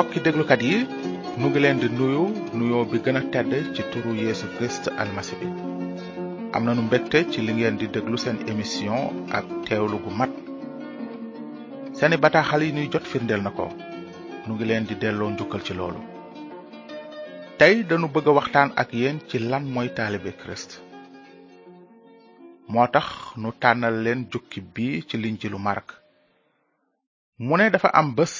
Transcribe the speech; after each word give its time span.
mbokki 0.00 0.20
déglukat 0.26 0.62
yi 0.68 0.76
nu 1.38 1.44
ngi 1.48 1.60
leen 1.62 1.78
di 1.82 1.88
nuyu 1.98 2.24
nuyoo 2.58 2.84
bi 2.90 2.96
gën 3.04 3.18
a 3.18 3.22
tedd 3.32 3.50
ci 3.74 3.82
turu 3.92 4.10
Yeesu 4.22 4.46
Kirist 4.56 4.84
almasi 5.02 5.34
bi 5.40 5.46
am 6.54 6.62
na 6.64 6.70
nanu 6.72 6.82
mbëtte 6.86 7.18
ci 7.32 7.38
li 7.46 7.52
ngeen 7.56 7.76
di 7.80 7.86
déglu 7.94 8.16
seen 8.24 8.36
émission 8.52 8.98
ak 9.38 9.44
teewlu 9.66 9.96
gu 10.04 10.10
mat 10.20 10.32
seeni 11.98 12.16
bataaxal 12.24 12.62
yi 12.64 12.72
nuy 12.72 12.88
jot 12.92 13.04
firndeel 13.10 13.42
na 13.44 13.50
ko 13.58 13.66
nu 14.46 14.50
ngi 14.56 14.64
leen 14.68 14.84
di 14.88 14.94
delloo 15.02 15.30
njukkal 15.34 15.62
ci 15.66 15.72
loolu 15.78 16.00
tey 17.60 17.74
dañu 17.88 18.08
bëgg 18.14 18.26
a 18.30 18.36
waxtaan 18.38 18.70
ak 18.82 18.88
yéen 19.00 19.18
ci 19.28 19.36
lan 19.38 19.64
mooy 19.72 19.88
taalibe 19.96 20.32
Kirist 20.40 20.80
moo 22.72 22.86
tax 22.94 23.06
nu 23.40 23.52
tànnal 23.62 23.96
leen 24.04 24.20
jukki 24.32 24.60
bi 24.74 24.86
ci 25.08 25.14
Linjilu 25.20 25.58
Mark 25.66 25.88
mu 27.44 27.56
ne 27.56 27.70
dafa 27.70 27.88
am 28.00 28.14
bés 28.18 28.34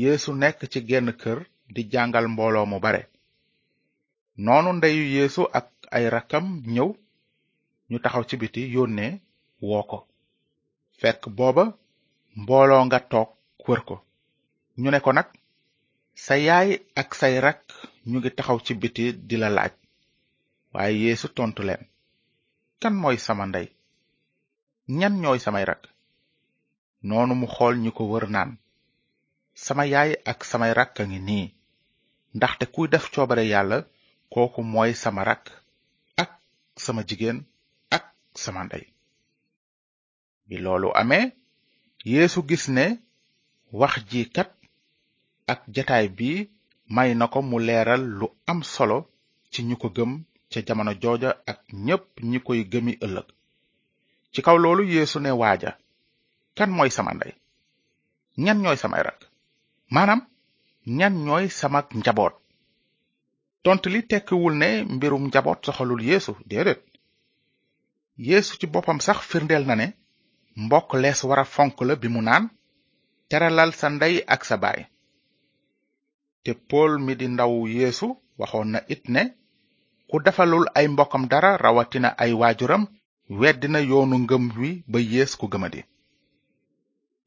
yéesu 0.00 0.30
nekk 0.40 0.60
ci 0.72 0.78
genn 0.88 1.10
kër 1.20 1.38
di 1.74 1.82
jàngal 1.92 2.26
mbooloo 2.32 2.66
mu 2.70 2.78
bare 2.84 3.02
noonu 4.44 4.70
ndeyu 4.74 5.04
yéesu 5.16 5.42
ak 5.58 5.68
ay 5.96 6.04
rakkam 6.14 6.46
ñëw 6.74 6.90
ñu 7.90 7.96
taxaw 8.04 8.24
ci 8.28 8.34
biti 8.42 8.62
yónnee 8.74 9.12
woo 9.68 9.84
ko 9.90 9.98
fekk 11.00 11.20
booba 11.36 11.64
mbooloo 12.42 12.82
nga 12.86 12.98
toog 13.10 13.30
wër 13.64 13.80
ko 13.88 13.96
ñu 14.80 14.88
ne 14.90 14.98
ko 15.04 15.10
nag 15.16 15.28
sa 16.24 16.34
yaay 16.46 16.68
ak 17.00 17.10
say 17.20 17.34
rakk 17.46 17.64
ñu 18.10 18.16
ngi 18.18 18.30
taxaw 18.36 18.58
ci 18.66 18.72
biti 18.82 19.04
di 19.28 19.36
la 19.42 19.48
laaj 19.56 19.72
waaye 20.72 20.94
yeesu 21.04 21.26
tontu 21.36 21.60
leen 21.68 21.82
kan 22.80 22.94
mooy 23.02 23.16
sama 23.26 23.44
ndey 23.48 23.68
ñan 24.98 25.14
ñooy 25.22 25.38
samay 25.44 25.64
rakk 25.70 25.82
noonu 27.08 27.32
mu 27.40 27.46
xool 27.54 27.74
ñu 27.84 27.90
ko 27.96 28.02
wër 28.12 28.26
naan 28.34 28.52
sama 29.62 29.84
yaay 29.92 30.12
ak 30.30 30.38
samay 30.50 30.72
rakk 30.78 30.96
a 31.00 31.04
ngi 31.10 31.20
nii 31.28 31.46
ndaxte 32.36 32.64
kuy 32.74 32.86
def 32.92 33.04
coobare 33.14 33.44
yàlla 33.52 33.78
kooku 34.32 34.60
mooy 34.72 34.90
sama 35.02 35.22
rakk 35.28 35.46
ak 36.22 36.30
sama 36.84 37.00
jigéen 37.08 37.38
ak 37.96 38.04
sama 38.42 38.60
ndey 38.66 38.84
bi 40.46 40.56
loolu 40.64 40.88
amee 41.00 41.24
yéesu 42.10 42.40
gis 42.48 42.64
ne 42.76 42.84
wax 43.80 43.94
ji 44.10 44.20
kat 44.36 44.50
ak 45.52 45.60
jataay 45.74 46.06
bi 46.18 46.30
may 46.94 47.10
na 47.18 47.26
ko 47.32 47.38
mu 47.48 47.56
leeral 47.68 48.02
lu 48.18 48.26
am 48.50 48.60
solo 48.74 48.98
ci 49.52 49.60
ñu 49.68 49.74
ko 49.82 49.88
gëm 49.96 50.12
ca 50.50 50.58
jamono 50.66 50.92
jooja 51.02 51.30
ak 51.50 51.60
ñépp 51.86 52.04
ñi 52.30 52.38
koy 52.46 52.60
gëmi 52.72 52.92
ëllëg 53.04 53.28
ci 54.32 54.40
kaw 54.46 54.56
loolu 54.64 54.82
yéesu 54.92 55.18
ne 55.24 55.30
waaja 55.40 55.70
kan 56.56 56.70
mooy 56.76 56.90
sama 56.96 57.12
ndey 57.18 57.32
ñan 58.44 58.58
ñooy 58.64 58.76
samay 58.82 59.02
rakk 59.08 59.22
maanaam 59.94 60.22
ñan 60.98 61.14
ñooy 61.26 61.46
samag 61.58 61.86
njaboot 62.00 62.34
tont 63.64 63.82
li 63.92 64.00
tekkiwul 64.10 64.54
ne 64.62 64.68
mbirum 64.94 65.24
njaboot 65.28 65.60
soxalul 65.66 66.02
yeesu 66.10 66.32
déedéet 66.50 66.80
yeesu 68.28 68.52
ci 68.60 68.66
boppam 68.72 68.98
sax 69.06 69.18
firndeel 69.30 69.64
na 69.68 69.74
ne 69.80 69.86
mbokk 70.62 70.88
lees 71.02 71.20
wara 71.28 71.44
fonk 71.54 71.74
la 71.88 71.94
bi 72.00 72.08
mu 72.14 72.20
naan 72.28 72.44
teralal 73.30 73.70
sa 73.80 73.86
ndey 73.94 74.14
ak 74.34 74.42
sa 74.48 74.56
baay 74.64 74.80
te 76.44 76.50
pool 76.68 76.92
mi 77.04 77.12
di 77.20 77.26
ndaw 77.30 77.52
yéesu 77.76 78.06
waxoon 78.40 78.68
na 78.74 78.80
it 78.94 79.02
ne 79.14 79.22
ku 80.10 80.16
defalul 80.26 80.64
ay 80.78 80.86
mbokkam 80.94 81.24
dara 81.32 81.50
rawatina 81.64 82.08
ay 82.24 82.32
waajuram 82.40 82.82
weddina 83.40 83.80
yoonu 83.90 84.16
ngëm 84.24 84.44
wi 84.58 84.70
ba 84.92 84.98
yées 85.12 85.32
ku 85.40 85.46
gëmadi 85.52 85.80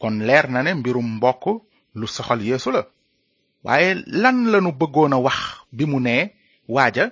kon 0.02 0.16
leer 0.28 0.46
na 0.54 0.60
ne 0.64 0.72
mbirum 0.80 1.08
mbokk 1.18 1.44
lu 2.00 2.08
soxal 2.18 2.40
yéesu 2.42 2.72
la 2.76 2.82
waaye 3.66 3.92
lan 4.24 4.38
lanu 4.52 4.70
bëggoon 4.80 5.14
a 5.14 5.18
wax 5.26 5.40
bi 5.76 5.84
mu 5.92 6.00
nee 6.08 6.24
waaja 6.76 7.06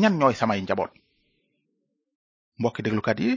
ñan 0.00 0.14
ñooy 0.20 0.34
samay 0.40 0.60
njaboot 0.62 0.92
mbokki 2.58 2.80
déglukat 2.84 3.18
yi 3.24 3.30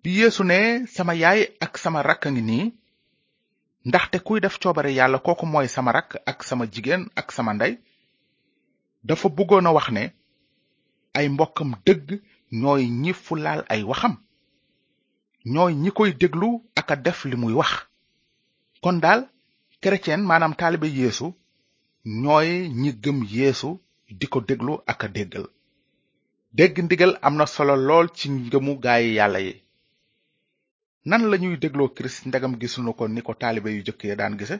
bi 0.00 0.10
yéesu 0.18 0.42
ne 0.50 0.58
sama 0.94 1.12
yaay 1.22 1.40
ak 1.64 1.72
sama 1.82 2.00
rakk 2.08 2.22
a 2.26 2.32
ngi 2.32 2.42
nii 2.50 2.66
ndaxte 3.88 4.18
kuy 4.26 4.38
def 4.44 4.56
coobare 4.62 4.90
yàlla 4.98 5.18
kooku 5.26 5.44
mooy 5.52 5.68
sama 5.74 5.90
rakk 5.96 6.10
ak 6.30 6.38
sama 6.48 6.64
jigéen 6.72 7.02
ak 7.20 7.28
sama 7.36 7.52
ndey 7.56 7.72
dafa 9.06 9.26
bëggoon 9.36 9.68
a 9.68 9.72
wax 9.76 9.88
ne 9.96 10.04
ay 11.18 11.26
mbokkam 11.34 11.70
dëgg 11.86 12.08
ñooy 12.60 12.82
ñi 13.02 13.12
fu 13.22 13.32
laal 13.44 13.62
ay 13.74 13.82
waxam 13.90 14.14
ñooy 15.54 15.72
ñi 15.82 15.90
koy 15.98 16.10
déglu 16.20 16.48
ak 16.80 16.88
def 17.04 17.18
li 17.28 17.36
muy 17.42 17.52
wax 17.60 17.72
kon 18.84 18.98
daal 19.04 19.22
chrétien 19.84 20.20
maanaam 20.28 20.52
taalibe 20.60 20.88
yéesu 21.00 21.26
ñooy 22.22 22.50
ñi 22.80 22.90
gëm 23.02 23.18
yéesu 23.34 23.70
di 24.18 24.26
ko 24.32 24.38
déglu 24.48 24.72
ak 24.92 25.00
a 25.04 25.08
déggal 25.16 25.44
dégg 26.56 26.76
ndigal 26.86 27.12
am 27.26 27.34
na 27.40 27.44
solo 27.54 27.74
lool 27.88 28.06
ci 28.16 28.26
ngëmu 28.36 28.72
gaay 28.84 29.04
yàlla 29.18 29.40
yi 29.46 29.54
nan 31.08 31.22
lañuy 31.30 31.56
dégloo 31.62 31.88
kirist 31.96 32.20
ndegam 32.28 32.54
gisuñu 32.60 32.90
ko 32.98 33.04
ni 33.08 33.20
ko 33.26 33.32
taalibe 33.40 33.70
yu 33.76 33.82
jëkk 33.86 34.00
ya 34.10 34.16
daan 34.20 34.34
gise 34.40 34.56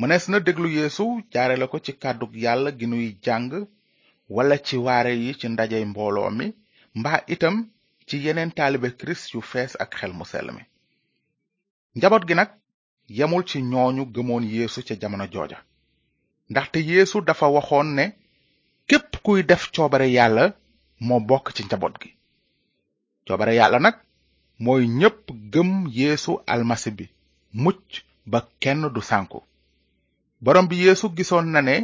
mënees 0.00 0.24
na 0.30 0.36
déglu 0.46 0.68
yéesu 0.76 1.04
jaare 1.32 1.54
la 1.60 1.66
ko 1.72 1.76
ci 1.84 1.92
kàddug 2.02 2.32
yàlla 2.44 2.70
gi 2.78 2.86
nuy 2.88 3.06
jàng 3.24 3.50
walla 4.34 4.56
ci 4.66 4.76
waare 4.86 5.12
yi 5.22 5.28
ci 5.40 5.46
ndaje 5.50 5.78
mbooloo 5.90 6.30
mi 6.38 6.46
mbaa 6.98 7.20
itam 7.34 7.54
ci 8.08 8.16
yeneen 8.24 8.50
taalibe 8.58 8.88
kirist 8.98 9.24
yu 9.34 9.40
fees 9.50 9.72
ak 9.82 9.90
xel 9.98 10.12
mu 10.18 10.24
sell 10.32 10.48
mi 10.56 10.62
yamul 13.18 13.42
ci 13.48 13.58
ñooñu 13.70 14.02
gëmoon 14.14 14.44
yéesu 14.54 14.78
ca 14.86 14.94
jamono 15.00 15.24
jooja 15.32 15.58
ndaxte 16.50 16.78
yéesu 16.90 17.16
dafa 17.28 17.46
waxoon 17.56 17.88
ne 17.96 18.04
képp 18.88 19.12
kuy 19.24 19.40
def 19.50 19.62
coobare 19.74 20.06
yàlla 20.16 20.44
moo 21.06 21.20
bokk 21.28 21.46
ci 21.54 21.62
njaboot 21.64 21.94
gi 22.02 22.10
coobare 23.26 23.52
yàlla 23.58 23.78
nag 23.80 23.96
mooy 24.64 24.82
ñépp 24.98 25.24
gëm 25.52 25.70
yéesu 25.98 26.32
almasi 26.52 26.90
bi 26.98 27.04
mucc 27.62 27.86
ba 28.30 28.38
kenn 28.62 28.82
du 28.94 29.00
sànku 29.10 29.38
borom 30.44 30.66
bi 30.68 30.76
yéesu 30.84 31.06
gisoon 31.16 31.46
na 31.52 31.60
ne 31.62 31.74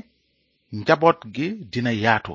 njaboot 0.72 1.20
gi 1.34 1.46
dina 1.72 1.92
yaatu 1.92 2.34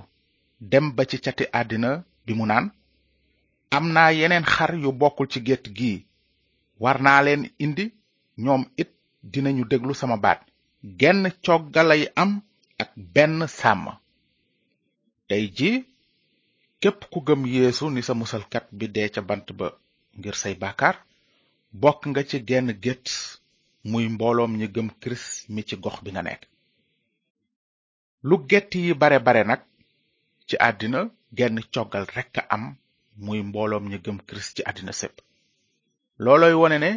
dem 0.71 0.85
ba 0.95 1.03
ci 1.09 1.17
cati 1.25 1.45
àddina 1.59 2.03
bi 2.25 2.33
mu 2.37 2.45
naan 2.45 2.65
am 3.75 3.85
naa 3.95 4.11
yeneen 4.19 4.45
xar 4.53 4.71
yu 4.83 4.91
bokkul 4.91 5.27
ci 5.31 5.39
gétt 5.47 5.65
gi 5.77 6.05
war 6.79 7.01
naa 7.01 7.23
leen 7.25 7.43
indi 7.59 7.85
ñoom 8.45 8.61
it 8.81 8.89
dinañu 9.33 9.63
déglu 9.71 9.93
sama 9.99 10.17
baat 10.25 10.39
genn 10.99 11.23
coggalay 11.45 12.03
am 12.21 12.31
ak 12.81 12.91
benn 13.13 13.37
sàmm 13.59 13.83
tey 15.27 15.43
ji 15.57 15.69
képp 16.81 16.99
ku 17.11 17.19
gëm 17.27 17.41
yeesu 17.55 17.85
ni 17.91 18.01
sa 18.07 18.13
musalkat 18.21 18.65
bi 18.77 18.85
dee 18.95 19.09
ca 19.13 19.21
bant 19.29 19.47
ba 19.59 19.67
ngir 20.17 20.35
say 20.41 20.53
bàkkaar 20.61 20.95
bokk 21.81 21.99
nga 22.09 22.21
ci 22.29 22.37
genn 22.49 22.69
gét 22.83 23.05
muy 23.89 24.05
mbooloom 24.15 24.51
ñi 24.59 24.67
gëm 24.75 24.87
kirist 25.01 25.27
mi 25.53 25.61
ci 25.67 25.75
gox 25.83 25.97
bi 26.03 26.09
nga 26.13 26.23
nekk 26.27 26.43
lu 28.27 28.35
gett 28.49 28.69
yi 28.85 28.93
bare 29.01 29.17
bare 29.25 29.41
nag 29.49 29.61
ci 30.47 30.55
àddina 30.67 30.99
genn 31.37 31.57
coggal 31.73 32.05
rekk 32.15 32.35
am 32.55 32.63
muy 33.25 33.39
mbooloom 33.49 33.85
ñi 33.91 33.97
gëm 34.05 34.17
kirist 34.27 34.51
ci 34.55 34.61
àddina 34.69 34.93
sépp 34.99 35.15
looloy 36.23 36.55
wone 36.61 36.77
ne 36.83 36.91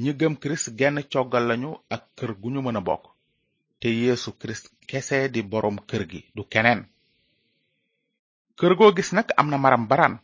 ñi 0.00 0.10
gëm 0.18 0.34
kirist 0.40 0.68
genn 0.78 0.98
coggal 1.12 1.44
lañu 1.50 1.70
ak 1.94 2.02
kër 2.16 2.32
gu 2.40 2.48
ñu 2.54 2.60
mën 2.64 2.78
a 2.80 2.80
bokk 2.88 3.04
te 3.80 3.88
yeesu 4.02 4.30
kirist 4.40 4.66
kese 4.88 5.16
di 5.34 5.40
boroom 5.50 5.78
kër 5.88 6.02
gi 6.10 6.20
du 6.36 6.42
keneen 6.52 6.80
kër 8.58 8.72
goo 8.78 8.90
gis 8.96 9.10
nag 9.16 9.28
am 9.40 9.48
na 9.50 9.56
maram 9.64 9.84
baraan 9.90 10.14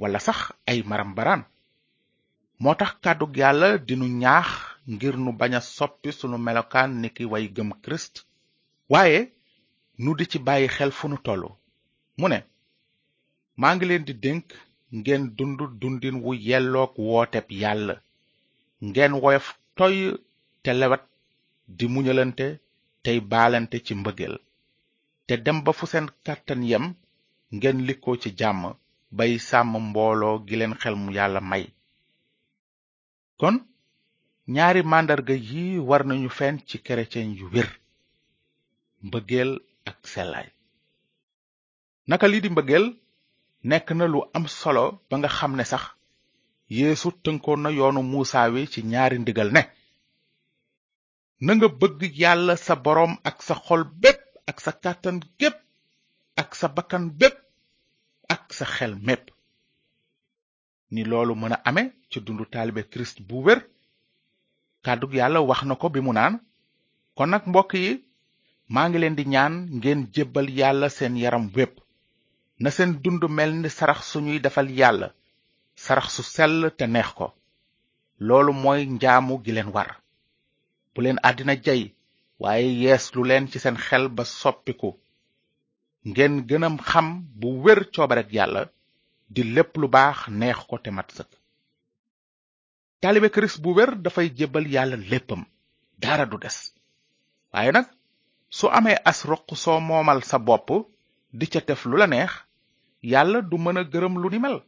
wala 0.00 0.18
sax 0.26 0.40
ay 0.70 0.78
maram 0.90 1.10
baraan 1.16 1.42
moo 2.62 2.74
tax 2.80 2.92
kàddu 3.04 3.26
yàlla 3.40 3.68
dinu 3.86 4.06
ñaax 4.22 4.48
ngir 4.92 5.14
nu 5.24 5.30
bañ 5.40 5.52
a 5.58 5.60
soppi 5.76 6.08
sunu 6.18 6.36
melokaan 6.46 6.90
niki 7.02 7.24
way 7.32 7.44
gëm 7.56 7.70
kirist 7.82 8.14
waaye 8.92 9.20
nu 10.02 10.10
di 10.18 10.24
ci 10.30 10.38
bàyyi 10.46 10.68
xel 10.76 10.92
fu 10.98 11.04
nu 11.08 11.16
tollu 11.26 11.50
mu 12.18 12.26
ne 12.32 12.38
maa 13.60 13.74
ngi 13.74 13.84
leen 13.88 14.04
di 14.08 14.14
dénk 14.24 14.46
ngeen 14.98 15.22
dund 15.36 15.58
dundin 15.80 16.16
wu 16.24 16.30
yelloog 16.46 16.92
wooteeb 17.08 17.48
yàlla 17.62 17.94
ngeen 18.84 19.12
woyof 19.22 19.46
toy 19.76 19.96
te 20.62 20.70
lewet 20.80 21.02
di 21.76 21.84
muñalante 21.94 22.46
tey 23.04 23.18
baalante 23.30 23.76
ci 23.86 23.92
mbëggeel 24.00 24.34
te 25.26 25.34
dem 25.44 25.58
ba 25.64 25.70
fu 25.78 25.84
seen 25.92 26.06
kàttan 26.26 26.62
yem 26.70 26.84
ngeen 27.56 27.78
likkoo 27.86 28.16
ci 28.22 28.30
jàmm 28.38 28.62
bay 29.16 29.32
sàmm 29.48 29.72
mbooloo 29.90 30.36
gi 30.46 30.54
leen 30.60 30.74
xel 30.80 30.94
mu 31.00 31.08
yàlla 31.16 31.40
may 31.50 31.64
kon 33.40 33.56
ñaari 34.54 34.82
màndarga 34.90 35.34
yi 35.48 35.62
war 35.88 36.02
nañu 36.08 36.30
feen 36.38 36.56
ci 36.68 36.76
kerecen 36.86 37.28
yu 37.38 37.46
wér 37.54 37.68
mbëggeel 39.06 39.50
ak 39.88 39.98
sellaay 40.12 40.48
naka 42.08 42.26
lii 42.30 42.42
di 42.42 42.50
mbëggeel 42.52 42.86
nekk 43.68 43.88
na 43.98 44.04
lu 44.12 44.18
am 44.36 44.44
solo 44.60 44.84
ba 45.08 45.14
nga 45.18 45.30
xam 45.36 45.52
ne 45.56 45.64
sax 45.70 45.84
yeesu 46.74 47.08
tënkoon 47.22 47.60
na 47.62 47.70
yoonu 47.78 48.00
muusaa 48.10 48.48
wi 48.54 48.62
ci 48.72 48.80
ñaari 48.90 49.18
ndigal 49.22 49.50
ne 49.54 49.62
nanga 51.44 51.68
bëgg 51.80 52.02
yàlla 52.22 52.54
sa 52.64 52.74
boroom 52.84 53.12
ak 53.28 53.38
sa 53.46 53.54
xol 53.64 53.82
bépp 54.02 54.20
ak 54.50 54.58
sa 54.64 54.70
kàttan 54.82 55.18
gépp 55.40 55.56
ak 56.42 56.50
sa 56.58 56.66
bakkan 56.76 57.04
bépp 57.20 57.36
ak 58.34 58.42
sa 58.58 58.64
xel 58.76 58.94
mépp 59.06 59.24
ni 60.92 61.02
loolu 61.10 61.34
mën 61.40 61.52
a 61.56 61.58
ame 61.68 61.82
ci 62.10 62.18
dundu 62.26 62.44
taalibe 62.52 62.82
kirist 62.90 63.16
bu 63.28 63.36
wér 63.46 63.60
kàddug 64.84 65.12
yàlla 65.18 65.40
wax 65.48 65.60
na 65.68 65.74
ko 65.80 65.86
bi 65.94 66.00
mu 66.04 66.12
naan 66.16 66.34
kon 67.16 67.30
nag 67.32 67.44
mbokk 67.50 67.72
yi 67.82 67.90
maa 68.72 68.88
ngi 68.88 68.98
leen 69.00 69.16
di 69.18 69.24
ñaan 69.32 69.54
ngeen 69.76 70.00
jébbal 70.14 70.48
yàlla 70.58 70.88
seen 70.96 71.14
yaram 71.22 71.46
wépp 71.56 71.74
na 72.62 72.68
seen 72.76 72.90
dund 73.02 73.22
mel 73.36 73.52
ni 73.62 73.68
sarax 73.78 74.00
suñuy 74.12 74.38
defal 74.44 74.68
yàlla 74.80 75.08
sarax 75.84 76.08
su 76.16 76.22
sell 76.34 76.58
te 76.78 76.86
neex 76.94 77.10
ko 77.18 77.26
loolu 78.26 78.52
mooy 78.62 78.80
njaamu 78.98 79.34
gi 79.44 79.52
leen 79.56 79.70
war 79.76 79.90
bu 80.92 80.98
leen 81.04 81.18
àddina 81.28 81.54
jey 81.64 81.82
waaye 82.42 82.68
yees 82.82 83.04
lu 83.14 83.22
leen 83.30 83.44
ci 83.50 83.56
seen 83.62 83.76
xel 83.86 84.04
ba 84.16 84.24
soppiku 84.40 84.90
ngeen 86.08 86.34
gënam 86.48 86.76
xam 86.90 87.06
bu 87.40 87.48
wér 87.64 87.80
coobarek 87.94 88.28
yàlla 88.36 88.62
di 89.34 89.42
lépp 89.54 89.70
lu 89.80 89.86
baax 89.94 90.18
neex 90.40 90.58
ko 90.70 90.76
te 90.84 90.90
mat 90.96 91.08
sëkk 91.16 91.30
taalibe 93.00 93.28
kirist 93.34 93.58
bu 93.64 93.70
wér 93.78 93.90
dafay 94.04 94.28
jébbal 94.38 94.66
yàlla 94.74 94.96
léppam 95.10 95.42
dara 96.02 96.24
du 96.30 96.36
des 96.44 96.58
waaye 97.52 97.70
nag 97.76 97.86
su 98.58 98.66
amee 98.78 98.98
as 99.10 99.18
roq 99.30 99.44
soo 99.64 99.78
moomal 99.88 100.20
sa 100.30 100.38
bopp 100.48 100.68
di 101.38 101.46
ca 101.52 101.60
lu 101.90 101.96
la 102.00 102.06
neex 102.14 102.32
yàlla 103.12 103.38
du 103.50 103.56
mën 103.64 103.78
gërëm 103.92 104.14
lu 104.22 104.28
ni 104.32 104.40
mel 104.46 104.58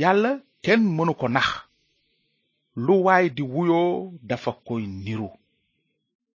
yàlla 0.00 0.30
kenn 0.64 0.82
mënu 0.96 1.12
ko 1.20 1.26
nax 1.34 1.48
lu 2.86 2.94
waay 3.06 3.26
di 3.36 3.42
wuyoo 3.52 4.12
dafa 4.28 4.50
koy 4.66 4.82
niru 5.04 5.28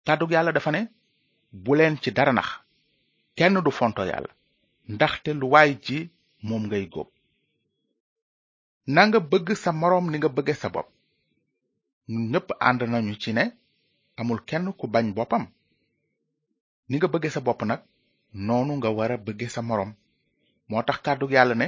kàddug 0.05 0.31
yàlla 0.35 0.51
dafa 0.51 0.71
ne 0.71 0.81
bu 1.63 1.75
leen 1.75 1.97
ci 2.01 2.11
dara 2.11 2.33
nax 2.33 2.49
kenn 3.37 3.53
du 3.65 3.71
fonto 3.71 4.01
yàlla 4.11 4.29
ndaxte 4.91 5.29
lu 5.33 5.47
waay 5.53 5.71
ji 5.85 5.97
moom 6.47 6.63
ngay 6.67 6.85
góob 6.93 7.09
nanga 8.95 9.19
bëgg 9.31 9.47
sa 9.63 9.71
moroom 9.79 10.05
ni 10.11 10.17
nga 10.17 10.29
bëgge 10.35 10.53
sa 10.53 10.69
bopp 10.75 10.89
ñun 12.11 12.35
ànd 12.67 12.81
nañu 12.83 13.13
ci 13.21 13.33
ne 13.33 13.43
amul 14.19 14.39
kenn 14.49 14.73
ku 14.79 14.87
bañ 14.93 15.05
boppam 15.15 15.43
ni 16.89 16.95
nga 16.97 17.07
bëgge 17.13 17.29
sa 17.35 17.39
bopp 17.41 17.61
nag 17.65 17.81
noonu 18.47 18.73
nga 18.77 18.89
war 18.97 19.11
a 19.11 19.17
bëgge 19.25 19.47
sa 19.49 19.61
moroom 19.61 19.91
moo 20.69 20.83
tax 20.87 20.97
kàddug 21.05 21.31
yàlla 21.31 21.55
ne 21.55 21.67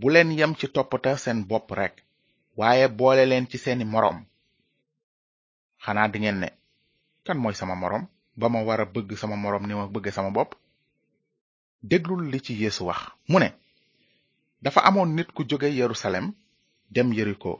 bu 0.00 0.08
leen 0.14 0.30
yam 0.38 0.52
ci 0.58 0.66
toppatoo 0.74 1.16
seen 1.24 1.38
bopp 1.50 1.66
rekk 1.78 1.94
waaye 2.58 2.86
boole 2.98 3.24
leen 3.30 3.46
ci 3.50 3.58
seeni 3.64 3.84
moroom 3.92 4.18
xanaa 5.84 6.08
dingeen 6.12 6.38
ne 6.40 6.48
kan 7.26 7.38
mooy 7.42 7.54
sama 7.60 7.74
moroom 7.82 8.04
ba 8.40 8.46
ma 8.52 8.58
war 8.66 8.80
a 8.80 8.86
bëgg 8.94 9.10
sama 9.20 9.36
moroom 9.36 9.64
ni 9.66 9.74
ma 9.78 9.86
bëgg 9.94 10.06
sama 10.16 10.30
bopp 10.36 10.50
déglul 11.90 12.22
li 12.32 12.38
ci 12.46 12.52
yeesu 12.62 12.82
wax 12.88 13.00
mu 13.30 13.36
ne 13.40 13.48
dafa 14.62 14.80
amoon 14.88 15.10
nit 15.16 15.28
ku 15.32 15.42
jóge 15.48 15.68
yerusalem 15.80 16.26
dem 16.94 17.12
yeriko 17.16 17.52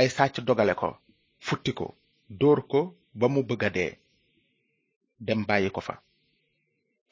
ay 0.00 0.08
sàcc 0.16 0.36
dogale 0.46 0.74
ko 0.80 0.88
futti 1.46 1.72
ko 1.78 1.86
dóor 2.40 2.60
ko 2.70 2.80
ba 3.18 3.26
mu 3.28 3.40
bëgg 3.48 3.62
a 3.68 3.70
dee 3.76 3.98
dem 5.26 5.40
bàyyi 5.48 5.70
ko 5.74 5.80
fa 5.88 5.94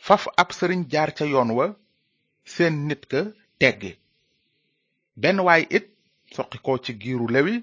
faf 0.07 0.23
ab 0.41 0.51
sëriñ 0.59 0.81
jaar 0.93 1.11
ca 1.17 1.25
yoon 1.33 1.51
wa 1.59 1.67
seen 2.55 2.75
nit 2.89 3.03
ka 3.11 3.21
teggi 3.61 3.93
benn 5.17 5.39
waay 5.41 5.63
it 5.77 5.85
soqi 6.37 6.59
ko 6.65 6.73
ci 6.85 6.93
giiru 7.01 7.27
lewi 7.35 7.55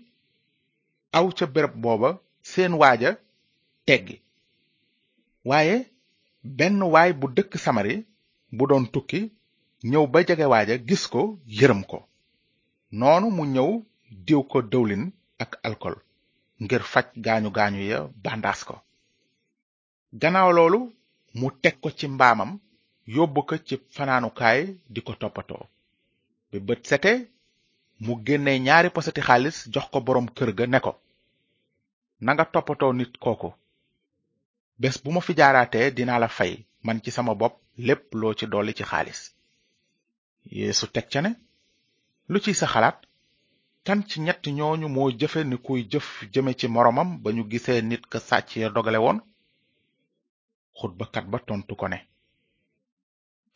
aw 1.18 1.26
ca 1.38 1.46
béréb 1.54 1.74
booba 1.84 2.10
seen 2.50 2.72
waaja 2.82 3.10
teggi 3.88 4.16
waaye 5.50 5.76
benn 6.58 6.80
waay 6.94 7.10
bu 7.20 7.26
dëkk 7.38 7.54
samari 7.66 7.94
bu 8.58 8.64
doon 8.70 8.86
tukki 8.94 9.22
ñëw 9.90 10.06
ba 10.14 10.20
jege 10.28 10.46
waaja 10.54 10.76
gis 10.88 11.04
ko 11.14 11.22
yërëm 11.58 11.82
ko 11.92 12.00
noonu 13.00 13.28
mu 13.36 13.44
ñëw 13.54 13.72
diw 14.26 14.42
ko 14.52 14.58
dëwlin 14.72 15.04
ak 15.44 15.52
alkol 15.68 15.96
ngir 16.64 16.82
faj 16.92 17.08
gaañu 17.26 17.50
gaañu 17.58 17.82
ya 17.92 18.00
bandaas 18.24 18.60
ko 18.70 18.76
gannaaw 20.22 20.50
loolu 20.58 20.80
mu 21.40 21.48
teg 21.62 21.76
ko 21.84 21.90
ci 21.98 22.06
mbaamam 22.16 22.52
yóbbu 23.16 23.40
ko 23.48 23.56
ci 23.68 23.76
fanaanukaay 23.96 24.60
di 24.94 25.00
ko 25.06 25.12
toppatoo 25.22 25.64
bi 26.50 26.58
bët 26.68 26.84
sete 26.90 27.12
mu 28.06 28.14
génne 28.28 28.52
ñaari 28.68 28.90
posati 28.96 29.22
xaalis 29.28 29.58
jox 29.74 29.86
ko 29.92 29.98
boroom 30.06 30.28
kër 30.36 30.52
ga 30.58 30.66
ne 30.70 30.80
ko 30.86 30.92
nanga 32.26 32.44
toppatoo 32.54 32.94
nit 32.98 33.14
kooku 33.24 33.50
bés 34.82 34.96
bu 35.04 35.10
ma 35.14 35.22
fi 35.26 35.34
jaaraatee 35.40 35.88
dinaa 35.98 36.22
la 36.24 36.30
fay 36.38 36.52
man 36.86 36.98
ci 37.04 37.10
sama 37.16 37.34
bopp 37.42 37.56
lépp 37.88 38.06
loo 38.20 38.34
ci 38.38 38.46
dolli 38.52 38.74
ci 38.78 38.84
xaalis 38.92 39.20
yeesu 40.58 40.86
teg 40.94 41.06
ca 41.12 41.20
ne 41.24 41.32
lu 42.32 42.38
ciy 42.44 42.56
sa 42.60 42.66
xalaat 42.74 42.98
kan 43.86 44.00
ci 44.10 44.18
ñett 44.26 44.44
ñooñu 44.58 44.88
moo 44.96 45.10
jëfe 45.20 45.40
ni 45.46 45.58
kuy 45.66 45.82
jëf 45.92 46.08
jëme 46.34 46.52
ci 46.60 46.68
moroomam 46.74 47.10
ba 47.24 47.30
ñu 47.36 47.44
gisee 47.52 47.82
nit 47.90 48.04
ka 48.12 48.20
sàcc 48.28 48.50
ya 48.62 48.70
dogale 48.76 49.00
woon 49.06 49.20
xutbakat 50.78 51.26
ba 51.32 51.38
tontu 51.48 51.74
ko 51.80 51.86
ne 51.92 52.00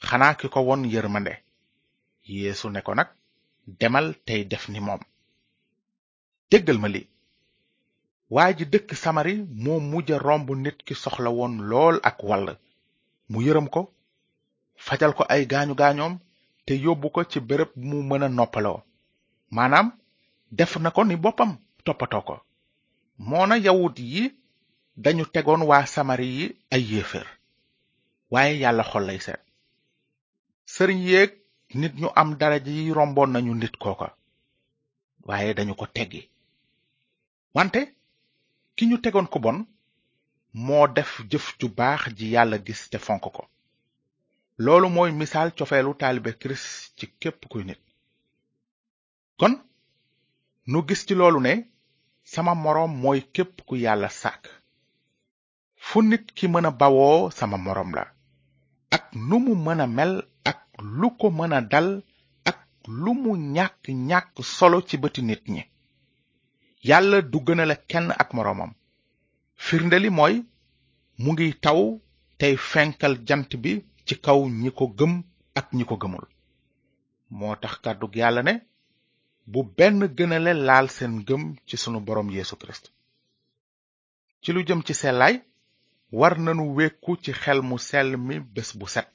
xanaa 0.08 0.38
ki 0.40 0.48
ko 0.54 0.60
won 0.68 0.82
yërmande 0.94 1.34
yéesu 2.34 2.68
ne 2.74 2.82
ko 2.88 2.94
nag 3.00 3.10
demal 3.68 4.14
tey 4.26 4.46
def 4.46 4.70
ni 4.70 4.80
moom 4.80 5.02
déggal 6.52 6.78
ma 6.82 6.88
li 6.94 7.02
waa 8.36 8.52
ji 8.58 8.66
dëkk 8.74 8.90
samari 9.04 9.34
moo 9.64 9.80
mujj 9.92 10.08
a 10.16 10.18
romb 10.28 10.48
nit 10.64 10.78
ki 10.86 10.94
soxla 11.04 11.30
woon 11.38 11.54
lool 11.70 11.96
ak 12.10 12.18
wàll 12.30 12.48
mu 13.32 13.38
yërëm 13.48 13.68
ko 13.74 13.82
fajal 14.86 15.12
ko 15.18 15.24
ay 15.34 15.44
gaañu 15.52 15.74
gaañoom 15.82 16.14
te 16.66 16.74
yóbbu 16.86 17.08
ko 17.14 17.20
ci 17.32 17.38
béréb 17.48 17.72
mu 17.88 17.98
mën 18.10 18.26
a 18.28 18.30
noppaloo 18.38 18.80
maanaam 19.56 19.88
def 20.58 20.72
na 20.84 20.90
ko 20.96 21.02
ni 21.06 21.16
boppam 21.24 21.52
toppatoo 21.86 22.24
ko 22.28 22.36
moona 23.30 23.56
yawut 23.66 23.98
yi 24.14 24.24
dañu 25.04 25.24
tegoon 25.34 25.64
waa 25.70 25.86
samari 25.94 26.28
yi 26.38 26.46
ay 26.74 26.84
yéeféer 26.92 27.28
waaye 28.32 28.54
yàlla 28.64 28.84
xol 28.92 29.06
lay 29.10 29.20
set 29.26 29.42
sëriñ 30.74 31.02
yéeg 31.10 31.32
nit 31.80 31.94
ñu 32.02 32.10
am 32.20 32.30
daraja 32.42 32.72
yi 32.76 32.92
romboon 32.98 33.30
nañu 33.34 33.54
nit 33.62 33.76
kooka 33.84 34.08
waaye 35.28 35.52
dañu 35.58 35.74
ko 35.80 35.86
teggi 35.96 36.22
wante 37.56 37.80
ki 38.76 38.84
ñu 38.90 38.98
tegoon 39.04 39.28
ku 39.34 39.38
bon 39.46 39.58
moo 40.66 40.86
def 40.96 41.12
jëf 41.32 41.46
ju 41.60 41.68
baax 41.80 42.02
ji 42.18 42.26
yàlla 42.36 42.58
gis 42.66 42.82
te 42.92 42.98
fonk 43.06 43.24
ko 43.36 43.42
loolu 44.64 44.88
mooy 44.96 45.12
misaal 45.20 45.50
cofeelu 45.58 45.92
taalibe 46.00 46.32
kirist 46.40 46.68
ci 46.98 47.06
képp 47.22 47.40
kuy 47.52 47.64
nit 47.70 47.82
kon 49.40 49.54
nu 50.72 50.78
gis 50.88 51.02
ci 51.08 51.14
loolu 51.20 51.40
ne 51.48 51.54
sama 52.34 52.54
moroom 52.64 52.94
mooy 53.04 53.20
képp 53.36 53.56
ku 53.68 53.74
yàlla 53.86 54.10
sàkk 54.22 54.44
fu 55.88 55.98
nit 56.10 56.26
ki 56.38 56.46
mën 56.54 56.68
a 56.70 56.72
bawoo 56.80 57.30
sama 57.40 57.58
moroom 57.66 57.92
la 57.98 58.04
ak 58.96 59.04
nu 59.28 59.36
mu 59.46 59.54
mën 59.66 59.82
mel 59.98 60.14
lu 60.82 61.10
ko 61.18 61.30
mën 61.32 61.54
a 61.54 61.62
dal 61.62 62.04
ak 62.50 62.58
lu 63.04 63.12
mu 63.24 63.34
ñàkk 63.56 63.84
ñàkk 64.10 64.32
solo 64.56 64.78
ci 64.88 64.96
bëti 65.02 65.22
nit 65.28 65.44
ñi 65.54 65.64
yàlla 66.88 67.18
du 67.32 67.38
gënale 67.46 67.76
kenn 67.90 68.08
ak 68.22 68.30
moroomam 68.36 68.72
firndeli 69.66 70.10
mooy 70.18 70.36
mu 71.22 71.30
ngi 71.34 71.48
taw 71.64 71.80
tey 72.40 72.56
fenkal 72.70 73.14
jant 73.28 73.52
bi 73.64 73.74
ci 74.06 74.14
kaw 74.26 74.40
ñi 74.62 74.70
ko 74.78 74.86
gëm 74.98 75.14
ak 75.60 75.68
ñi 75.78 75.84
ko 75.90 75.96
gëmul 76.02 76.26
moo 77.38 77.56
tax 77.62 77.74
kàddug 77.84 78.14
yàlla 78.22 78.42
ne 78.44 78.54
bu 79.52 79.60
benn 79.78 80.00
gënale 80.18 80.52
laal 80.68 80.88
seen 80.96 81.14
gëm 81.28 81.44
ci 81.68 81.76
sunu 81.82 82.00
boroom 82.08 82.30
yéesu 82.36 82.56
Kirist 82.62 82.86
ci 84.42 84.50
lu 84.54 84.60
jëm 84.68 84.82
ci 84.88 84.94
sellaay 85.02 85.36
war 86.20 86.34
nanu 86.46 86.64
wekku 86.78 87.12
ci 87.24 87.32
xel 87.42 87.60
mu 87.70 87.78
sell 87.90 88.10
mi 88.26 88.36
bés 88.56 88.70
bu 88.80 88.88
set 88.96 89.10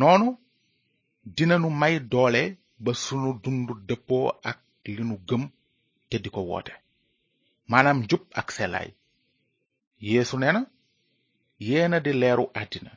noonu 0.00 0.28
dinanu 1.34 1.68
may 1.70 1.94
doole 2.10 2.42
ba 2.84 2.92
sunu 3.02 3.30
dund 3.42 3.68
dëppoo 3.88 4.26
ak 4.50 4.58
li 4.96 5.02
nu 5.08 5.16
gëm 5.28 5.42
te 6.08 6.16
di 6.24 6.28
ko 6.34 6.40
woote 6.50 6.74
maanaam 7.70 7.98
njub 8.04 8.22
ak 8.40 8.48
selaay 8.56 8.88
yeesu 10.08 10.36
nee 10.40 10.52
na 10.56 10.60
yéena 11.66 11.98
di 12.04 12.12
leeru 12.20 12.44
àddina 12.60 12.92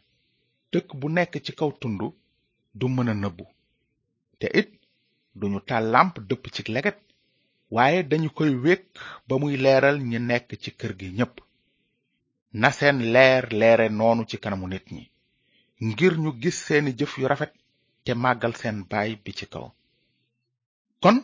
dëkk 0.72 0.88
bu 1.00 1.08
nekk 1.16 1.34
ci 1.46 1.52
kaw 1.60 1.72
tund 1.82 2.00
du 2.80 2.86
mën 2.94 3.10
nëbbu 3.24 3.46
te 4.40 4.48
it 4.60 4.70
duñu 5.40 5.60
taal 5.68 5.86
làmp 5.94 6.14
dëpp 6.30 6.44
ci 6.54 6.62
leget 6.76 6.98
waaye 7.76 8.00
dañu 8.10 8.30
koy 8.38 8.52
wékk 8.66 8.86
ba 9.28 9.34
muy 9.42 9.56
leeral 9.64 9.98
ñi 10.10 10.18
nekk 10.30 10.48
ci 10.62 10.70
kër 10.80 10.94
gi 11.00 11.08
ñépp 11.18 11.36
na 12.62 12.68
seen 12.78 12.98
leer 13.14 13.44
leere 13.60 13.86
noonu 13.98 14.22
ci 14.30 14.38
kanamu 14.44 14.68
nit 14.70 14.88
ñi 14.96 15.04
ngir 15.90 16.14
ñu 16.24 16.30
gis 16.42 16.58
seeni 16.66 16.92
jëf 17.00 17.14
yu 17.20 17.26
rafet 17.32 17.54
te 18.04 18.12
màggal 18.24 18.54
seen 18.62 18.78
baay 18.92 19.10
bi 19.24 19.32
ci 19.38 19.46
kaw 19.54 19.66
kon 21.04 21.18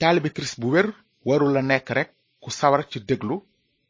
taalibe 0.00 0.28
kirist 0.34 0.56
bu 0.60 0.66
wér 0.74 0.88
warul 1.26 1.56
a 1.60 1.62
nekk 1.70 1.88
rek 1.96 2.10
ku 2.42 2.50
sawar 2.58 2.82
ci 2.90 2.98
déglu 3.08 3.36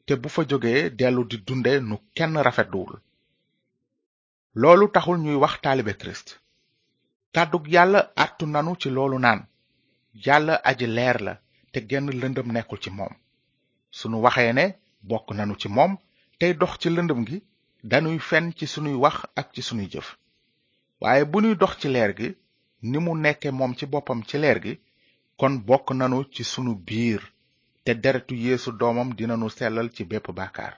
te 0.06 0.12
bu 0.22 0.28
fa 0.34 0.42
jógee 0.50 0.82
dellu 0.98 1.22
di 1.30 1.36
dunde 1.46 1.72
nu 1.88 1.96
kenn 2.16 2.34
rafetluwul 2.46 2.94
loolu 4.60 4.84
taxul 4.94 5.18
ñuy 5.24 5.38
wax 5.42 5.54
taalibe 5.64 5.92
kirist 6.00 6.28
kàddug 7.34 7.64
yàlla 7.74 8.00
àttu 8.24 8.44
nanu 8.54 8.72
ci 8.80 8.88
loolu 8.96 9.16
naan 9.24 9.40
yàlla 10.24 10.54
aji 10.68 10.86
leer 10.96 11.18
la 11.26 11.32
te 11.72 11.78
genn 11.88 12.06
lëndëm 12.20 12.48
nekkul 12.54 12.80
ci 12.84 12.90
moom 12.98 13.14
sunu 13.98 14.16
waxee 14.24 14.52
ne 14.58 14.64
bokk 15.08 15.26
nanu 15.38 15.54
ci 15.60 15.68
moom 15.76 15.92
tey 16.38 16.52
dox 16.60 16.72
ci 16.80 16.88
lëndëm 16.96 17.20
gi 17.28 17.38
danuy 17.82 18.18
fenn 18.18 18.46
ci 18.56 18.66
sunuy 18.72 18.94
wax 19.02 19.16
ak 19.40 19.48
ci 19.54 19.62
sunuy 19.68 19.86
jëf 19.92 20.08
waaye 21.02 21.24
bu 21.30 21.38
nuy 21.40 21.54
dox 21.62 21.72
ci 21.80 21.88
leer 21.94 22.10
gi 22.18 22.28
ni 22.90 22.98
mu 23.04 23.12
nekkee 23.24 23.50
moom 23.58 23.72
ci 23.78 23.84
boppam 23.92 24.20
ci 24.28 24.36
leer 24.42 24.58
gi 24.64 24.72
kon 25.38 25.54
bokk 25.68 25.88
nanu 25.98 26.18
ci 26.34 26.42
sunu 26.52 26.72
biir 26.88 27.20
te 27.84 27.92
deretu 28.02 28.34
yéesu 28.44 28.70
doomam 28.78 29.08
dinanu 29.18 29.46
sellal 29.56 29.88
ci 29.94 30.02
bépp 30.10 30.26
baakaar 30.38 30.74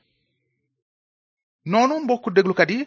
noonu 1.70 1.94
mbokku 2.04 2.28
déglukat 2.36 2.70
yi 2.74 2.82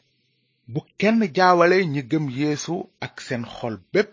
bu 0.71 0.79
kenn 0.99 1.19
jaawale 1.35 1.77
ñi 1.91 2.01
gëm 2.11 2.25
yeesu 2.37 2.75
ak 3.05 3.15
seen 3.25 3.43
xol 3.55 3.75
bépp 3.93 4.09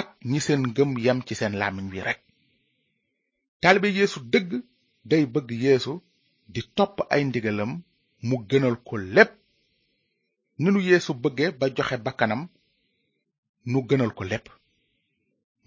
ak 0.00 0.08
ñi 0.30 0.40
seen 0.46 0.62
gëm 0.76 0.90
yam 1.04 1.18
ci 1.26 1.34
seen 1.34 1.54
làmmiñ 1.60 1.86
wi 1.92 2.00
rekk 2.06 2.20
taalibe 3.60 3.88
yeesu 3.98 4.18
dëgg 4.32 4.50
day 5.10 5.24
bëgg 5.32 5.50
yéesu 5.64 5.92
di 6.52 6.62
topp 6.76 6.94
ay 7.12 7.22
ndigalam 7.24 7.72
mu 8.28 8.36
gënal 8.48 8.74
ko 8.86 8.94
lépp 9.14 9.32
ni 10.60 10.68
nu 10.72 10.80
yeesu 10.88 11.12
bëgge 11.22 11.46
ba 11.58 11.66
joxe 11.76 11.96
bakkanam 12.06 12.42
nu 13.70 13.78
gënal 13.88 14.10
ko 14.16 14.22
lépp 14.30 14.46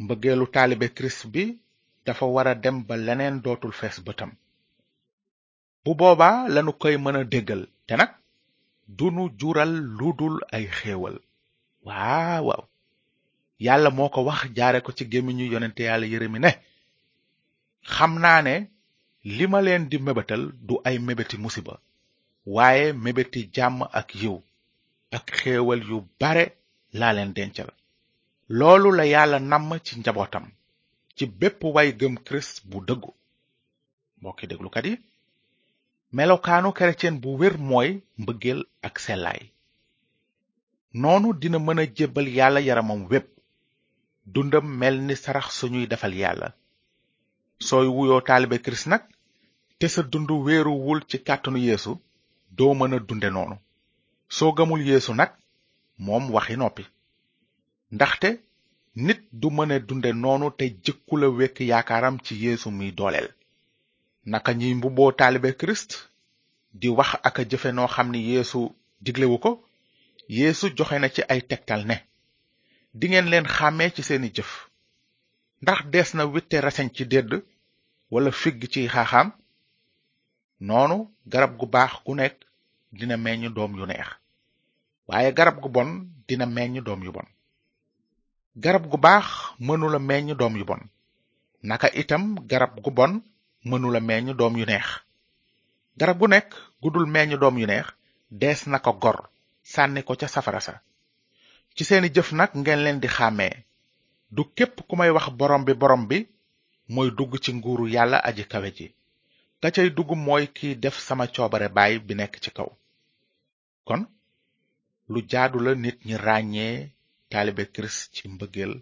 mbëggeelu 0.03 0.45
taalibe 0.53 0.87
kirist 0.95 1.21
bi 1.33 1.43
dafa 2.05 2.25
wara 2.35 2.53
dem 2.63 2.77
ba 2.87 2.95
leneen 3.05 3.35
dootul 3.43 3.73
fees 3.79 3.97
bëtam 4.05 4.31
bu 5.83 5.91
boobaa 5.99 6.37
lanu 6.53 6.71
koy 6.81 6.95
mën 7.03 7.17
a 7.19 7.23
déggal 7.33 7.63
te 7.87 7.93
nag 7.99 8.11
du 8.97 9.05
nu 9.15 9.23
jural 9.39 9.71
lu 9.97 10.07
ay 10.55 10.65
xéewal 10.77 11.15
waaw 11.85 12.43
waaw 12.47 12.63
moo 13.97 14.09
ko 14.13 14.19
wax 14.27 14.41
jaare 14.57 14.79
ko 14.85 14.91
ci 14.97 15.03
gémmiñu 15.11 15.45
yonente 15.53 15.81
yàlla 15.89 16.27
mi 16.33 16.39
ne 16.45 16.51
xam 17.93 18.11
naa 18.23 18.39
ne 18.47 18.55
li 19.35 19.45
ma 19.51 19.59
leen 19.65 19.83
di 19.91 19.97
mébatal 20.05 20.43
du 20.67 20.73
ay 20.87 20.97
mébati 21.07 21.37
musiba 21.43 21.75
waaye 22.55 22.85
mébéti 23.03 23.41
jàmm 23.55 23.77
ak 23.99 24.09
yiw 24.21 24.35
ak 25.15 25.25
xéewal 25.37 25.81
yu 25.89 25.97
bare 26.19 26.45
laa 26.99 27.13
leen 27.17 27.31
dencal 27.37 27.69
loolu 28.57 28.89
la 28.97 29.05
yàlla 29.13 29.37
namm 29.51 29.69
ci 29.85 29.93
njabootam 29.99 30.45
ci 31.15 31.23
bépp 31.39 31.59
way 31.75 31.89
gëm 31.99 32.15
kirist 32.25 32.55
bu 32.69 32.77
dëggu 32.87 33.11
mbokki 34.19 34.45
déglukat 34.49 34.85
yi 34.89 34.95
melokaanu 36.15 36.69
kerecen 36.77 37.15
bu 37.21 37.29
wér 37.41 37.55
mooy 37.69 37.89
mbëggeel 38.21 38.59
ak 38.87 38.95
sellaay 39.05 39.41
noonu 41.01 41.27
dina 41.41 41.59
mën 41.65 41.79
a 41.79 41.85
jébbal 41.97 42.27
yàlla 42.37 42.59
yaramam 42.67 43.01
wépp 43.11 43.27
dundam 44.33 44.65
mel 44.81 44.95
ni 45.07 45.15
sarax 45.23 45.47
suñuy 45.59 45.85
defal 45.91 46.13
yàlla 46.21 46.47
sooy 47.67 47.87
wuyoo 47.95 48.21
taalibe 48.27 48.57
kirist 48.65 48.87
nag 48.91 49.03
te 49.79 49.85
sa 49.93 50.01
dund 50.11 50.29
wéeruwul 50.45 50.99
ci 51.09 51.17
kàttanu 51.27 51.59
yéesu 51.67 51.93
doo 52.57 52.73
mën 52.79 52.93
a 52.93 52.99
dunde 53.07 53.29
noonu 53.35 53.55
soo 54.35 54.51
gëmul 54.57 54.81
yéesu 54.89 55.11
nag 55.19 55.31
moom 56.05 56.23
waxi 56.35 56.55
noppi 56.59 56.83
ndaxte 57.95 58.29
nit 59.05 59.19
du 59.41 59.47
mëne 59.57 59.75
dunde 59.87 60.09
noonu 60.23 60.47
te 60.57 60.65
jëkkula 60.83 61.27
wékk 61.39 61.57
yaakaaram 61.71 62.15
ci 62.25 62.33
yéesu 62.43 62.69
mi 62.77 62.87
dooleel 62.97 63.27
naka 64.31 64.51
ñiy 64.59 64.73
mbubboo 64.77 65.11
taalibe 65.19 65.49
kirist 65.59 65.91
di 66.79 66.87
wax 66.97 67.09
ak 67.27 67.35
a 67.39 67.43
jëfe 67.49 67.69
noo 67.75 67.89
xam 67.93 68.07
ni 68.11 68.19
yéesu 68.29 68.59
diglewu 69.03 69.37
ko 69.43 69.51
yéesu 70.37 70.65
joxe 70.77 70.95
na 70.99 71.07
ci 71.15 71.21
ay 71.33 71.41
tegtal 71.49 71.81
ne 71.89 71.95
dingeen 72.99 73.27
leen 73.31 73.47
xàmmee 73.55 73.91
ci 73.95 74.01
seeni 74.07 74.29
jëf 74.35 74.51
ndax 75.63 75.79
dees 75.91 76.09
na 76.17 76.23
witte 76.33 76.57
raseñ 76.65 76.87
ci 76.95 77.03
dédd 77.11 77.31
walla 78.11 78.31
figg 78.41 78.59
ci 78.73 78.81
xaaxaam 78.93 79.27
noonu 80.59 80.97
garab 81.25 81.57
gu 81.57 81.65
baax 81.73 81.91
gu 82.05 82.13
nekk 82.17 82.37
dina 82.97 83.15
meññ 83.23 83.51
doom 83.55 83.71
yu 83.79 83.85
neex 83.85 84.09
waaye 85.07 85.29
garab 85.37 85.57
gu 85.63 85.69
bon 85.75 85.89
dina 86.27 86.45
meññ 86.55 86.81
doom 86.87 87.01
yu 87.05 87.11
bon 87.15 87.27
garab 88.55 88.85
gu 88.91 88.97
baax 89.05 89.27
mënula 89.67 89.99
meññ 90.07 90.33
doom 90.39 90.55
yu 90.57 90.65
bon 90.65 90.81
naka 91.69 91.87
itam 92.01 92.23
garab 92.51 92.73
gu 92.83 92.91
bon 92.97 93.11
mënula 93.69 93.99
meññ 94.07 94.27
doom 94.39 94.57
yu 94.59 94.65
neex 94.65 94.87
garab 95.99 96.17
gu 96.21 96.27
nekk 96.27 96.49
gudul 96.81 97.05
meññ 97.13 97.35
doom 97.41 97.57
yu 97.61 97.67
neex 97.67 97.87
des 98.41 98.59
na 98.71 98.77
ko 98.85 98.91
gor 99.01 99.17
sànni 99.71 100.01
ko 100.03 100.13
ca 100.19 100.27
safara 100.27 100.61
sa 100.67 100.73
ci 101.75 101.83
seeni 101.85 102.09
jëf 102.15 102.29
nag 102.37 102.51
ngeen 102.55 102.79
leen 102.83 102.99
di 103.03 103.07
xàmmee 103.15 103.61
du 104.35 104.41
képp 104.55 104.75
ku 104.87 104.93
may 104.97 105.11
wax 105.15 105.25
borom 105.39 105.63
bi 105.67 105.73
borom 105.81 106.03
bi 106.09 106.17
mooy 106.93 107.09
dugg 107.17 107.31
ci 107.43 107.51
nguuru 107.53 107.85
yàlla 107.95 108.17
aji 108.27 108.43
kawe 108.51 108.69
ji 108.77 108.87
ka 109.63 109.71
cay 109.75 109.89
dugg 109.97 110.09
mooy 110.25 110.45
kiy 110.55 110.75
def 110.83 110.95
sama 111.07 111.25
coobare 111.35 111.67
baay 111.77 111.93
bi 112.07 112.13
nekk 112.19 112.35
ci 112.43 112.49
kaw 112.57 112.69
kon 113.87 114.01
lu 115.11 115.19
jaadu 115.31 115.57
la 115.65 115.71
nit 115.83 115.97
ñi 116.07 116.15
ràññee 116.25 116.75
taalibe 117.31 117.63
kirist 117.73 118.01
ci 118.15 118.23
mbëggeel 118.33 118.73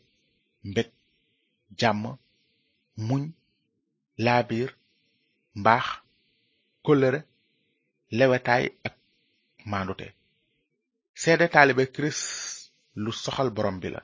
mbég 0.69 0.89
jàmm 1.79 2.03
muñ 3.07 3.23
laabiir 4.25 4.71
mbaax 5.61 5.88
kóllëre 6.85 7.19
lewetaay 8.17 8.63
ak 8.88 8.95
maandute 9.71 10.07
seede 11.21 11.45
taalibe 11.53 11.83
kirist 11.93 12.23
lu 13.03 13.11
soxal 13.23 13.50
borom 13.55 13.77
bi 13.81 13.89
la 13.95 14.01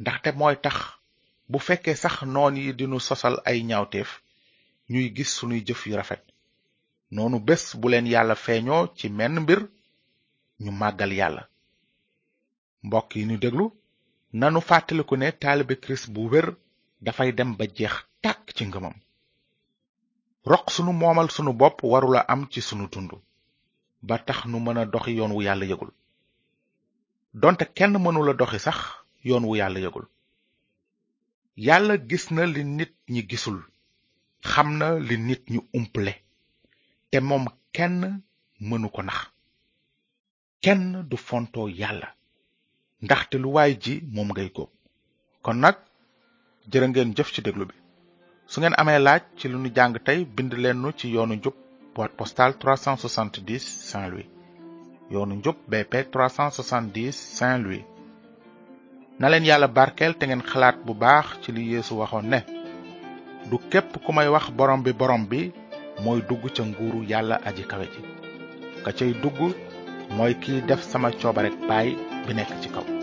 ndaxte 0.00 0.30
mooy 0.40 0.56
tax 0.64 0.76
bu 1.50 1.58
fekkee 1.66 1.96
sax 2.02 2.16
noon 2.34 2.54
yi 2.62 2.70
dinu 2.78 2.98
sosal 3.08 3.34
ay 3.50 3.58
ñaawteef 3.70 4.10
ñuy 4.94 5.08
gis 5.16 5.30
sunuy 5.36 5.60
jëf 5.66 5.80
yu 5.88 5.94
rafet 6.00 6.22
noonu 7.14 7.36
bés 7.46 7.64
bu 7.80 7.86
leen 7.90 8.06
yàlla 8.14 8.34
feeñoo 8.44 8.84
ci 8.96 9.06
menn 9.18 9.36
mbir 9.44 9.60
ñu 10.62 10.70
màggal 10.80 11.12
yàlla 11.20 11.42
mbokk 12.86 13.10
yi 13.16 13.22
ñu 13.28 13.36
déglu 13.42 13.64
na 14.38 14.46
nanu 14.50 14.60
fàttaliku 14.68 15.14
ne 15.18 15.28
taalibe 15.42 15.74
kirist 15.82 16.06
bu 16.14 16.22
wér 16.32 16.46
dafay 17.04 17.30
dem 17.38 17.50
ba 17.58 17.64
jeex 17.76 17.94
tàkk 18.22 18.44
ci 18.56 18.62
ngëmam 18.66 18.96
roq 20.52 20.64
sunu 20.74 20.92
moomal 21.00 21.28
sunu 21.34 21.52
bopp 21.60 21.78
warula 21.92 22.20
am 22.32 22.42
ci 22.52 22.60
sunu 22.68 22.86
dund 22.92 23.10
ba 24.06 24.14
tax 24.26 24.38
nu 24.50 24.58
mën 24.64 24.78
a 24.78 24.84
doxi 24.92 25.12
yoon 25.18 25.32
wu 25.36 25.40
yàlla 25.46 25.64
yëgul 25.70 25.90
donte 27.42 27.64
kenn 27.76 27.94
mënula 28.04 28.32
doxi 28.40 28.58
sax 28.66 28.78
yoon 29.28 29.44
wu 29.48 29.52
yàlla 29.60 29.78
yëgul 29.84 30.06
yàlla 31.66 31.94
gis 32.08 32.24
na 32.34 32.42
li 32.52 32.62
nit 32.78 32.92
ñi 33.14 33.22
gisul 33.30 33.58
xam 34.50 34.68
na 34.78 34.88
li 35.08 35.16
nit 35.28 35.42
ñu 35.54 35.60
umple 35.78 36.12
te 37.10 37.18
moom 37.28 37.44
kenn 37.76 37.96
mënu 38.68 38.88
ko 38.94 39.00
nax 39.08 39.20
kenn 40.64 40.82
du 41.10 41.16
fontoo 41.28 41.68
yàlla 41.80 42.08
ndaxte 43.04 43.36
lu 43.42 43.48
waay 43.56 43.72
ji 43.82 43.94
moom 44.14 44.28
ngay 44.32 44.48
góob 44.56 44.70
kon 45.44 45.56
nag 45.64 45.76
jërë 46.70 46.86
ngeen 46.90 47.14
jëf 47.16 47.28
ci 47.34 47.40
déglu 47.46 47.64
bi 47.70 47.74
su 48.50 48.56
ngeen 48.58 48.78
amee 48.80 49.00
laaj 49.06 49.22
ci 49.38 49.44
lu 49.52 49.56
ñu 49.62 49.68
jàng 49.76 49.94
tey 50.06 50.20
bind 50.36 50.52
leen 50.62 50.80
ci 50.98 51.06
yoonu 51.14 51.34
njub 51.38 51.56
boîte 51.94 52.14
postale 52.18 52.54
370 52.60 53.64
Saint-Louis 53.90 54.28
yoonu 55.12 55.34
njub 55.38 55.56
BP 55.70 55.92
370 56.12 57.12
Saint-Louis 57.36 57.84
na 59.18 59.26
leen 59.30 59.46
yàlla 59.48 59.68
barkeel 59.76 60.12
te 60.18 60.24
ngeen 60.26 60.46
xalaat 60.50 60.76
bu 60.86 60.92
baax 61.02 61.26
ci 61.42 61.48
li 61.56 61.62
Yeesu 61.72 61.94
waxoon 62.00 62.26
ne 62.32 62.40
du 63.50 63.58
képp 63.70 63.96
ku 64.04 64.12
may 64.12 64.26
wax 64.28 64.48
borom 64.56 64.82
bi 64.82 64.92
borom 64.92 65.26
bi 65.28 65.50
mooy 66.04 66.20
dugg 66.28 66.44
ca 66.56 66.62
nguuru 66.66 67.02
yàlla 67.10 67.40
aji 67.48 67.64
kawe 67.70 67.86
ci 67.92 68.00
ka 68.84 68.90
cay 68.98 69.12
dugg 69.22 69.38
mooy 70.16 70.32
kiy 70.42 70.60
def 70.68 70.80
sama 70.90 71.08
coobarek 71.20 71.54
baay 71.68 71.88
bi 72.26 72.32
nekk 72.36 72.52
ci 72.62 72.68
kaw 72.74 73.01